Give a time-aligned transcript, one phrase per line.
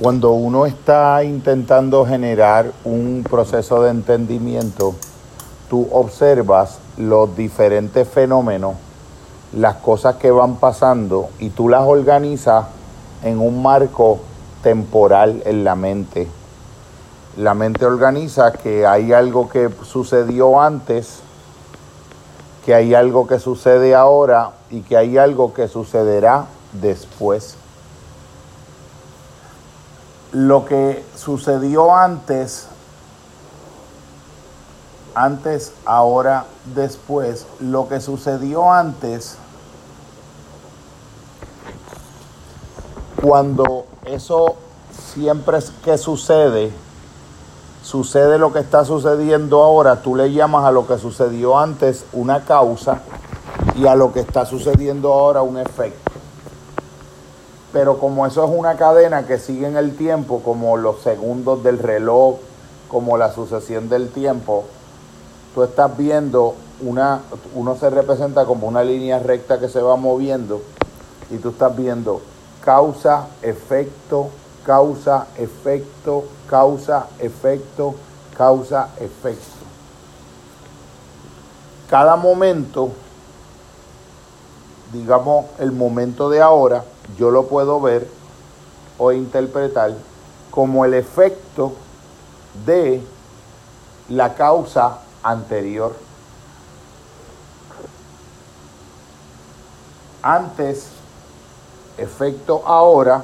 [0.00, 4.94] Cuando uno está intentando generar un proceso de entendimiento,
[5.68, 8.76] tú observas los diferentes fenómenos,
[9.52, 12.64] las cosas que van pasando y tú las organizas
[13.22, 14.20] en un marco
[14.62, 16.26] temporal en la mente.
[17.36, 21.18] La mente organiza que hay algo que sucedió antes,
[22.64, 27.58] que hay algo que sucede ahora y que hay algo que sucederá después
[30.32, 32.66] lo que sucedió antes,
[35.14, 39.36] antes, ahora, después, lo que sucedió antes,
[43.20, 44.56] cuando eso
[45.12, 46.72] siempre es que sucede,
[47.82, 52.44] sucede lo que está sucediendo ahora, tú le llamas a lo que sucedió antes una
[52.44, 53.02] causa
[53.74, 56.09] y a lo que está sucediendo ahora un efecto
[57.72, 61.78] pero como eso es una cadena que sigue en el tiempo, como los segundos del
[61.78, 62.36] reloj,
[62.88, 64.64] como la sucesión del tiempo,
[65.54, 67.20] tú estás viendo una,
[67.54, 70.62] uno se representa como una línea recta que se va moviendo
[71.30, 72.20] y tú estás viendo
[72.64, 74.28] causa, efecto,
[74.64, 77.94] causa, efecto, causa, efecto,
[78.36, 79.60] causa, efecto.
[81.88, 82.90] Cada momento,
[84.92, 86.84] digamos el momento de ahora,
[87.16, 88.08] yo lo puedo ver
[88.98, 89.94] o interpretar
[90.50, 91.72] como el efecto
[92.66, 93.02] de
[94.08, 95.94] la causa anterior.
[100.22, 100.88] Antes,
[101.96, 103.22] efecto ahora,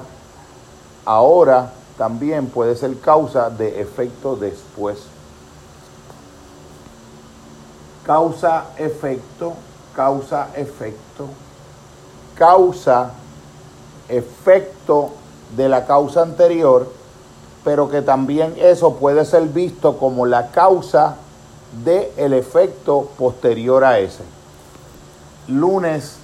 [1.05, 4.98] ahora también puede ser causa de efecto después.
[8.05, 9.55] Causa, efecto,
[9.95, 11.29] causa, efecto,
[12.37, 13.11] causa,
[14.08, 15.10] efecto
[15.56, 16.90] de la causa anterior,
[17.64, 21.16] pero que también eso puede ser visto como la causa
[21.84, 24.22] del el efecto posterior a ese.
[25.48, 26.16] Lunes,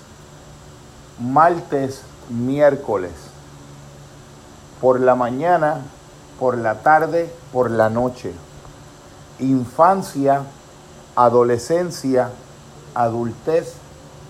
[1.18, 3.12] martes, miércoles.
[4.80, 5.82] Por la mañana,
[6.38, 8.32] por la tarde, por la noche.
[9.38, 10.42] Infancia,
[11.14, 12.30] adolescencia,
[12.94, 13.74] adultez,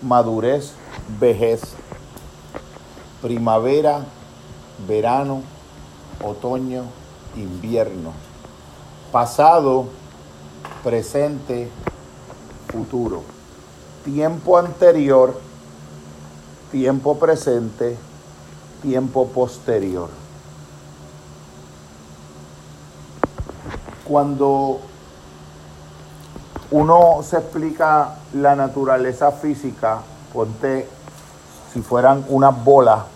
[0.03, 0.73] madurez,
[1.21, 1.63] vejez
[3.23, 4.05] primavera,
[4.87, 5.43] verano,
[6.23, 6.83] otoño,
[7.37, 8.13] invierno,
[9.13, 9.87] pasado,
[10.83, 11.71] presente,
[12.69, 13.23] futuro,
[14.05, 15.41] tiempo anterior,
[16.73, 17.97] tiempo presente,
[18.83, 20.09] tiempo posterior.
[24.05, 24.81] Cuando
[26.73, 30.01] uno se explica la naturaleza física,
[30.33, 30.89] ponte
[31.73, 33.12] si fueran unas bolas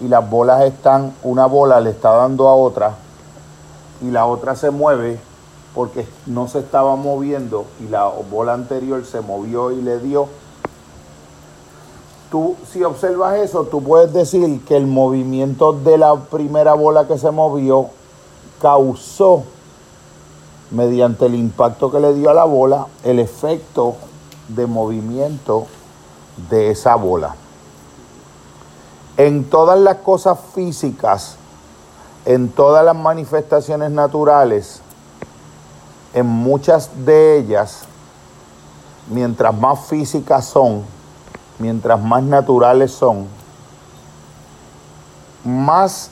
[0.00, 2.94] y las bolas están, una bola le está dando a otra
[4.02, 5.18] y la otra se mueve
[5.74, 10.26] porque no se estaba moviendo y la bola anterior se movió y le dio.
[12.30, 17.18] Tú, si observas eso, tú puedes decir que el movimiento de la primera bola que
[17.18, 17.90] se movió
[18.60, 19.44] causó,
[20.70, 23.94] mediante el impacto que le dio a la bola, el efecto
[24.48, 25.66] de movimiento
[26.50, 27.36] de esa bola.
[29.16, 31.36] En todas las cosas físicas,
[32.26, 34.82] en todas las manifestaciones naturales,
[36.12, 37.82] en muchas de ellas,
[39.08, 40.82] mientras más físicas son,
[41.58, 43.26] mientras más naturales son,
[45.44, 46.10] más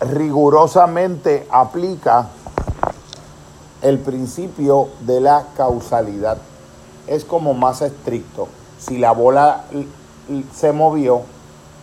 [0.00, 2.28] rigurosamente aplica
[3.82, 6.38] el principio de la causalidad.
[7.06, 8.48] Es como más estricto
[8.78, 9.64] si la bola
[10.54, 11.22] se movió,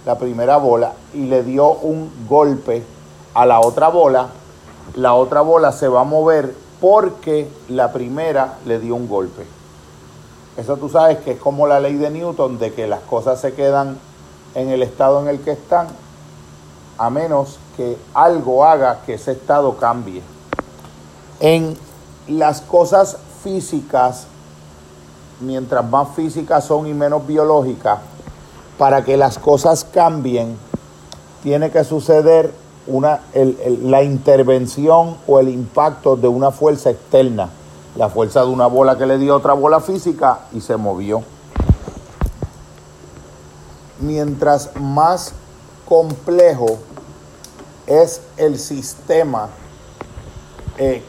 [0.06, 2.84] la primera bola, y le dio un golpe
[3.34, 4.28] a la otra bola,
[4.96, 9.46] la otra bola se va a mover porque la primera le dio un golpe.
[10.58, 13.54] Eso tú sabes que es como la ley de Newton de que las cosas se
[13.54, 13.98] quedan
[14.54, 15.88] en el estado en el que están,
[16.98, 20.22] a menos que algo haga que ese estado cambie.
[21.40, 21.78] En
[22.28, 24.28] las cosas físicas
[25.40, 28.00] mientras más físicas son y menos biológicas,
[28.78, 30.58] para que las cosas cambien,
[31.44, 32.52] tiene que suceder
[32.88, 33.22] una,
[33.84, 37.50] la intervención o el impacto de una fuerza externa,
[37.96, 41.24] la fuerza de una bola que le dio otra bola física y se movió.
[44.00, 45.34] Mientras más
[45.88, 46.80] complejo
[47.88, 49.50] es el sistema
[50.78, 51.04] eh,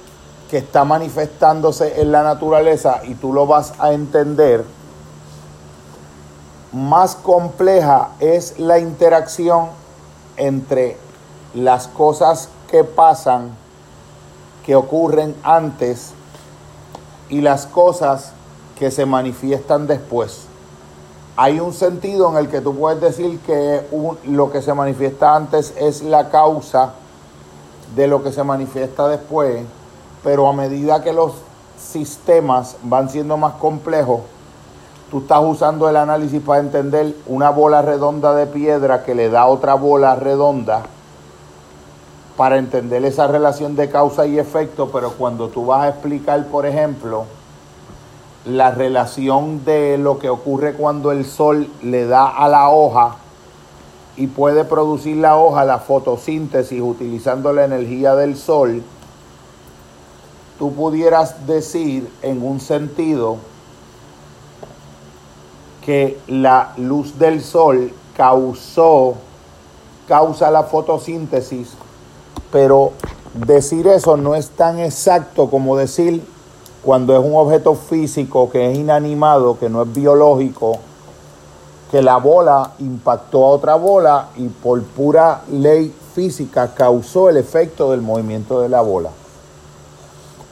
[0.51, 4.65] que está manifestándose en la naturaleza y tú lo vas a entender,
[6.77, 9.71] más compleja es la interacción
[10.37, 10.99] entre
[11.55, 13.53] las cosas que pasan,
[14.65, 16.13] que ocurren antes
[17.31, 18.33] y las cosas
[18.79, 20.43] que se manifiestan después.
[21.39, 23.81] Hay un sentido en el que tú puedes decir que
[24.27, 26.93] lo que se manifiesta antes es la causa
[27.95, 29.65] de lo que se manifiesta después,
[30.23, 31.33] pero a medida que los
[31.79, 34.21] sistemas van siendo más complejos,
[35.11, 39.47] tú estás usando el análisis para entender una bola redonda de piedra que le da
[39.47, 40.83] otra bola redonda
[42.37, 46.67] para entender esa relación de causa y efecto, pero cuando tú vas a explicar, por
[46.67, 47.25] ejemplo,
[48.45, 53.17] la relación de lo que ocurre cuando el sol le da a la hoja
[54.17, 58.83] y puede producir la hoja la fotosíntesis utilizando la energía del sol,
[60.59, 63.39] tú pudieras decir en un sentido
[65.87, 69.15] que la luz del sol causó,
[70.09, 71.75] causa la fotosíntesis,
[72.51, 72.91] pero
[73.35, 76.27] decir eso no es tan exacto como decir
[76.83, 80.79] cuando es un objeto físico que es inanimado, que no es biológico,
[81.93, 87.93] que la bola impactó a otra bola y por pura ley física causó el efecto
[87.93, 89.11] del movimiento de la bola.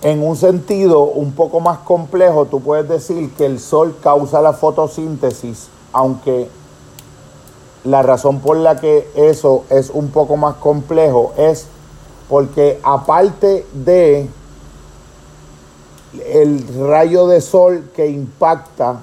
[0.04, 4.52] En un sentido un poco más complejo, tú puedes decir que el sol causa la
[4.52, 6.50] fotosíntesis, aunque
[7.84, 11.68] la razón por la que eso es un poco más complejo es
[12.28, 14.28] porque aparte de
[16.26, 19.00] el rayo de sol que impacta,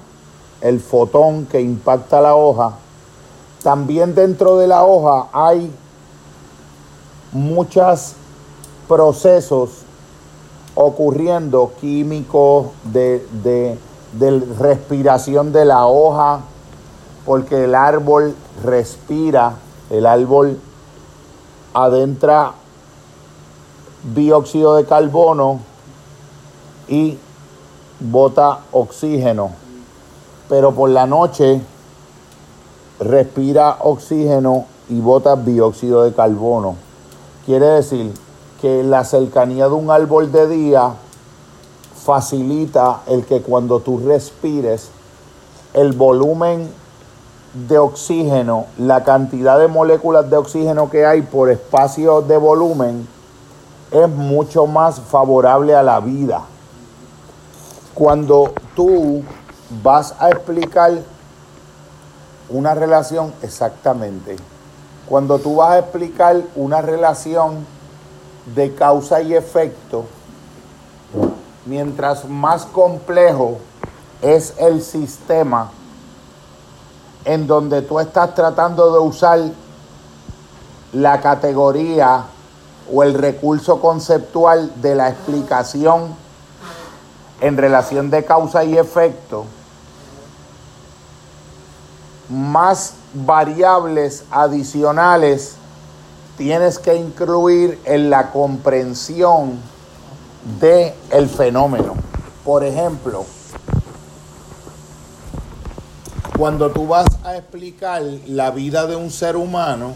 [0.60, 2.74] el fotón que impacta la hoja,
[3.64, 5.68] también dentro de la hoja hay
[7.32, 8.12] muchos
[8.86, 9.82] procesos
[10.74, 13.78] ocurriendo químicos de, de,
[14.12, 16.40] de, respiración de la hoja,
[17.26, 18.34] porque el árbol
[18.64, 19.54] respira,
[19.90, 20.58] el árbol
[21.74, 22.52] adentra
[24.14, 25.60] dióxido de carbono
[26.88, 27.18] y
[28.00, 29.50] bota oxígeno,
[30.48, 31.60] pero por la noche
[32.98, 36.76] respira oxígeno y bota dióxido de carbono.
[37.46, 38.12] Quiere decir
[38.62, 40.92] que la cercanía de un árbol de día
[41.96, 44.90] facilita el que cuando tú respires,
[45.74, 46.70] el volumen
[47.54, 53.08] de oxígeno, la cantidad de moléculas de oxígeno que hay por espacio de volumen,
[53.90, 56.42] es mucho más favorable a la vida.
[57.94, 59.24] Cuando tú
[59.82, 61.00] vas a explicar
[62.48, 64.36] una relación exactamente,
[65.08, 67.66] cuando tú vas a explicar una relación
[68.46, 70.04] de causa y efecto,
[71.66, 73.58] mientras más complejo
[74.20, 75.70] es el sistema
[77.24, 79.40] en donde tú estás tratando de usar
[80.92, 82.24] la categoría
[82.92, 86.14] o el recurso conceptual de la explicación
[87.40, 89.44] en relación de causa y efecto,
[92.28, 95.56] más variables adicionales
[96.36, 99.58] tienes que incluir en la comprensión
[100.60, 101.94] del el fenómeno.
[102.44, 103.24] Por ejemplo,
[106.36, 109.94] cuando tú vas a explicar la vida de un ser humano,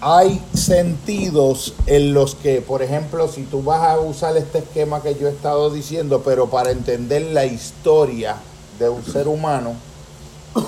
[0.00, 5.14] hay sentidos en los que, por ejemplo, si tú vas a usar este esquema que
[5.14, 8.36] yo he estado diciendo, pero para entender la historia
[8.78, 9.74] de un ser humano,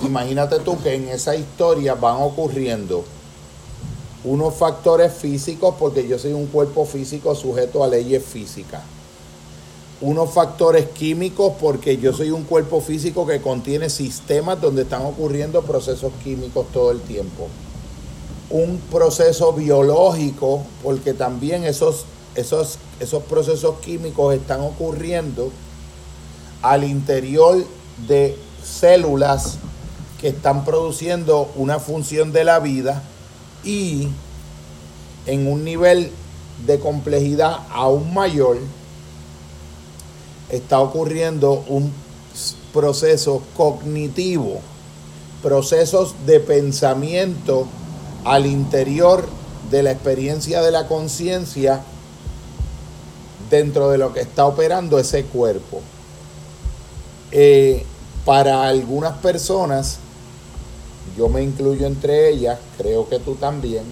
[0.04, 3.04] imagínate tú que en esa historia van ocurriendo
[4.25, 8.83] unos factores físicos, porque yo soy un cuerpo físico sujeto a leyes físicas.
[10.00, 15.62] Unos factores químicos, porque yo soy un cuerpo físico que contiene sistemas donde están ocurriendo
[15.62, 17.49] procesos químicos todo el tiempo.
[18.50, 22.04] Un proceso biológico, porque también esos,
[22.35, 25.50] esos, esos procesos químicos están ocurriendo
[26.62, 27.64] al interior
[28.07, 29.59] de células
[30.21, 33.03] que están produciendo una función de la vida
[33.65, 34.09] y
[35.27, 36.11] en un nivel
[36.67, 38.59] de complejidad aún mayor
[40.49, 41.93] está ocurriendo un
[42.73, 44.61] proceso cognitivo,
[45.43, 47.67] procesos de pensamiento
[48.25, 49.29] al interior
[49.71, 51.83] de la experiencia de la conciencia
[53.51, 55.81] dentro de lo que está operando ese cuerpo.
[57.31, 57.85] Eh,
[58.25, 60.01] para algunas personas
[61.17, 63.85] yo me incluyo entre ellas, creo que tú también,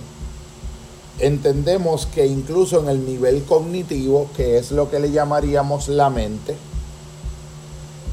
[1.18, 6.54] entendemos que incluso en el nivel cognitivo, que es lo que le llamaríamos la mente,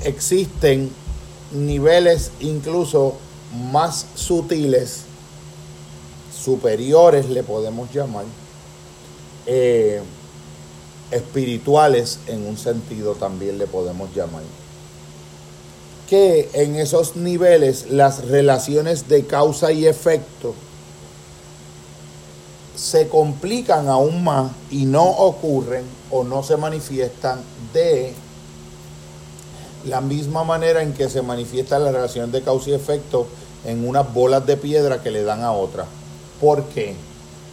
[0.03, 0.91] existen
[1.51, 3.15] niveles incluso
[3.72, 5.03] más sutiles
[6.36, 8.25] superiores, le podemos llamar,
[9.45, 10.01] eh,
[11.12, 14.43] espirituales en un sentido también le podemos llamar.
[16.10, 20.53] Que en esos niveles las relaciones de causa y efecto
[22.75, 27.41] se complican aún más y no ocurren o no se manifiestan
[27.74, 28.13] de
[29.86, 33.27] la misma manera en que se manifiesta la relación de causa y efecto
[33.65, 35.86] en unas bolas de piedra que le dan a otra.
[36.39, 36.95] ¿Por qué?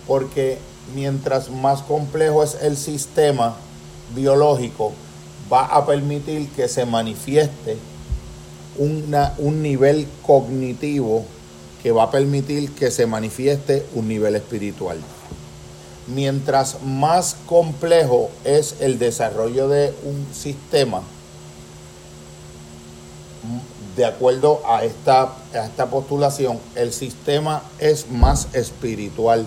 [0.07, 0.59] Porque
[0.95, 3.57] mientras más complejo es el sistema
[4.15, 4.93] biológico,
[5.53, 7.77] va a permitir que se manifieste
[8.81, 11.25] un nivel cognitivo
[11.83, 14.99] que va a permitir que se manifieste un nivel espiritual.
[16.07, 21.03] Mientras más complejo es el desarrollo de un sistema,
[23.97, 29.47] de acuerdo a esta, a esta postulación, el sistema es más espiritual.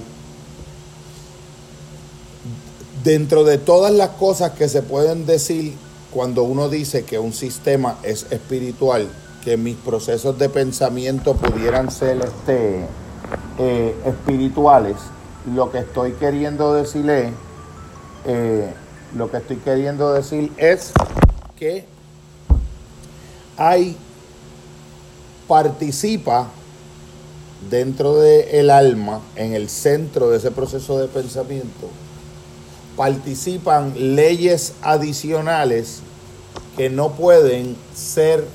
[3.03, 5.73] Dentro de todas las cosas que se pueden decir
[6.11, 9.09] cuando uno dice que un sistema es espiritual,
[9.43, 12.85] que mis procesos de pensamiento pudieran ser este,
[13.59, 14.95] eh, espirituales,
[15.53, 17.31] lo que estoy queriendo decirle,
[18.25, 18.73] eh,
[19.15, 20.93] lo que estoy queriendo decir es
[21.57, 21.85] que
[23.57, 23.97] hay
[25.47, 26.47] participa
[27.69, 31.89] dentro del alma, en el centro de ese proceso de pensamiento,
[32.95, 35.99] participan leyes adicionales
[36.77, 38.45] que no pueden ser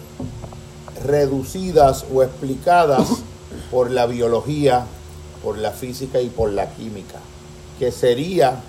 [1.05, 3.09] reducidas o explicadas
[3.71, 4.87] por la biología,
[5.43, 7.19] por la física y por la química,
[7.79, 8.61] que sería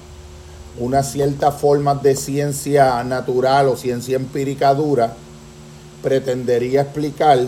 [0.77, 5.13] una cierta forma de ciencia natural o ciencia empírica dura,
[6.01, 7.39] pretendería explicar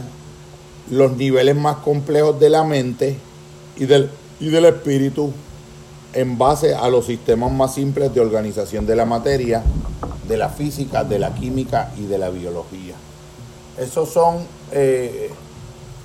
[0.89, 3.17] los niveles más complejos de la mente
[3.77, 4.09] y del,
[4.39, 5.31] y del espíritu
[6.13, 9.63] en base a los sistemas más simples de organización de la materia,
[10.27, 12.95] de la física, de la química y de la biología.
[13.77, 15.29] Esos son eh,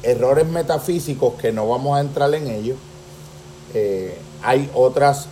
[0.02, 2.76] errores metafísicos que no vamos a entrar en ellos.
[3.74, 5.26] Eh, hay otras,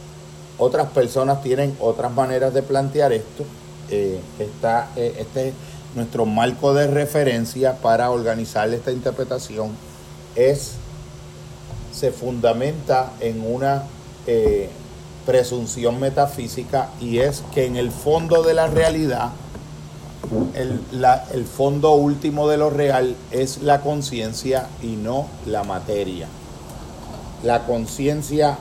[0.58, 3.44] otras personas tienen otras maneras de plantear esto.
[3.90, 5.52] Eh, está, este
[5.94, 9.70] nuestro marco de referencia para organizar esta interpretación
[10.34, 10.72] es,
[11.92, 13.84] se fundamenta en una
[15.24, 19.30] presunción metafísica y es que en el fondo de la realidad,
[20.54, 20.80] el,
[21.32, 26.28] el fondo último de lo real es la conciencia y no la materia.
[27.42, 28.58] La conciencia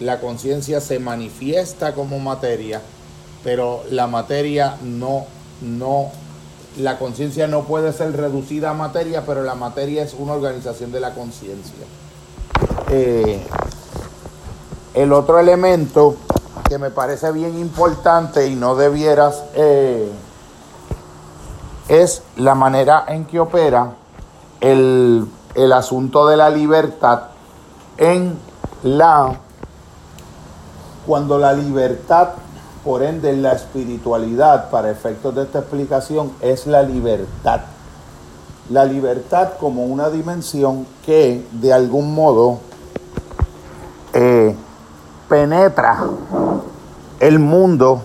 [0.00, 2.80] la conciencia se manifiesta como materia,
[3.44, 5.26] pero la materia no,
[5.60, 6.10] no
[6.78, 11.00] la conciencia no puede ser reducida a materia, pero la materia es una organización de
[11.00, 11.84] la conciencia.
[12.90, 13.42] Eh,
[14.94, 16.16] el otro elemento
[16.68, 20.08] que me parece bien importante y no debieras eh,
[21.90, 23.92] es la manera en que opera
[24.60, 27.24] el, el asunto de la libertad
[27.98, 28.38] en
[28.82, 29.34] la
[31.06, 32.30] cuando la libertad
[32.84, 37.60] por ende, la espiritualidad, para efectos de esta explicación, es la libertad.
[38.70, 42.60] La libertad como una dimensión que de algún modo
[44.14, 44.54] eh,
[45.28, 46.04] penetra
[47.18, 48.02] el mundo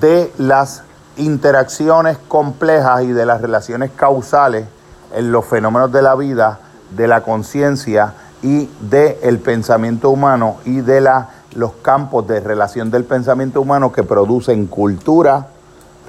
[0.00, 0.84] de las
[1.20, 4.66] interacciones complejas y de las relaciones causales
[5.14, 6.60] en los fenómenos de la vida,
[6.96, 13.04] de la conciencia y del pensamiento humano y de la los campos de relación del
[13.04, 15.48] pensamiento humano que producen cultura,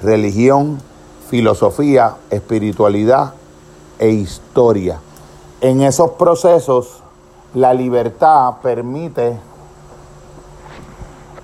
[0.02, 0.78] religión,
[1.28, 3.34] filosofía, espiritualidad
[3.98, 4.98] e historia.
[5.60, 7.02] En esos procesos,
[7.54, 9.38] la libertad permite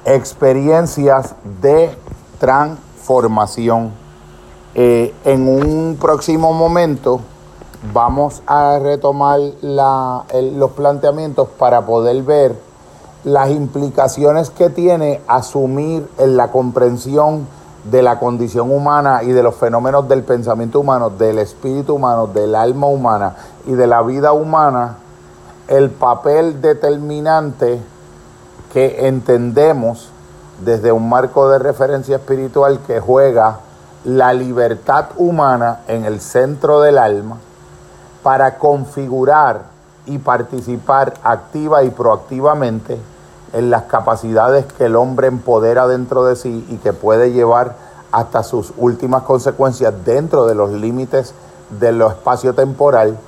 [0.04, 1.90] experiencias de
[2.98, 3.92] transformación.
[4.74, 7.20] Eh, en un próximo momento
[7.92, 12.56] vamos a retomar los planteamientos para poder ver
[13.24, 17.46] las implicaciones que tiene asumir en la comprensión
[17.84, 22.54] de la condición humana y de los fenómenos del pensamiento humano, del espíritu humano, del
[22.54, 23.36] alma humana
[23.66, 24.96] y de la vida humana,
[25.68, 27.80] el papel determinante
[28.72, 30.10] que entendemos
[30.64, 33.58] desde un marco de referencia espiritual que juega
[34.04, 37.38] la libertad humana en el centro del alma
[38.22, 39.62] para configurar
[40.06, 42.98] y participar activa y proactivamente
[43.52, 47.74] en las capacidades que el hombre empodera dentro de sí y que puede llevar
[48.12, 51.34] hasta sus últimas consecuencias dentro de los límites
[51.78, 53.18] de lo espacio temporal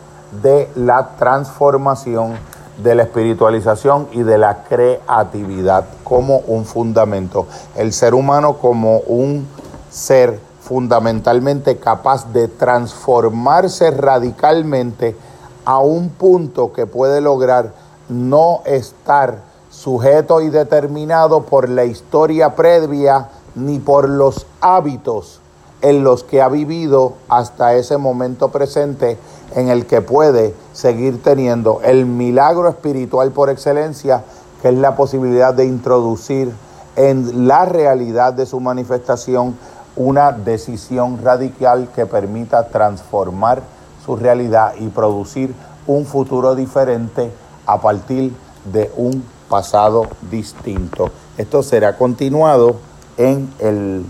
[0.43, 2.35] de la transformación
[2.83, 7.47] de la espiritualización y de la creatividad como un fundamento.
[7.77, 9.47] El ser humano como un
[9.91, 15.17] ser fundamentalmente capaz de transformarse radicalmente
[15.65, 17.73] a un punto que puede lograr
[18.09, 19.39] no estar
[19.71, 25.40] sujeto y determinado por la historia previa ni por los hábitos
[25.83, 29.19] en los que ha vivido hasta ese momento presente
[29.55, 34.25] en el que puede seguir teniendo el milagro espiritual por excelencia,
[34.63, 36.53] que es la posibilidad de introducir
[36.97, 39.57] en la realidad de su manifestación
[39.97, 43.63] una decisión radical que permita transformar
[44.05, 45.55] su realidad y producir
[45.87, 47.31] un futuro diferente
[47.67, 48.35] a partir
[48.73, 51.11] de un pasado distinto.
[51.37, 52.77] Esto será continuado
[53.17, 54.05] en el,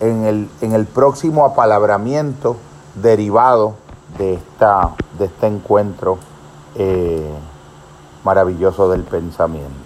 [0.00, 2.56] en el, en el próximo apalabramiento
[2.94, 3.74] derivado
[4.18, 6.18] de, esta, de este encuentro
[6.74, 7.30] eh,
[8.24, 9.83] maravilloso del pensamiento.